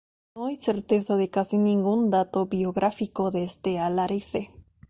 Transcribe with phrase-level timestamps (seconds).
[0.33, 4.49] No hay certeza de casi ningún dato biográfico de este alarife.